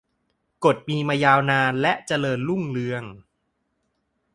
[0.65, 3.03] กฎมีมายาวนานและเจริญรุ่งเรือง